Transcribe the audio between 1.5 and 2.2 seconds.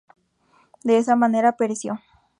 pereció.